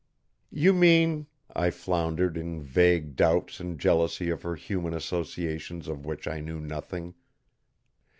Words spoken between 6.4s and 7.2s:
nothing.